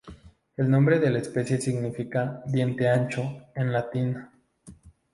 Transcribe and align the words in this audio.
El 0.57 0.71
nombre 0.71 0.97
de 0.97 1.11
la 1.11 1.19
especie 1.19 1.61
significa 1.61 2.41
"diente 2.47 2.89
ancho" 2.89 3.43
en 3.53 3.71
latín. 3.71 4.17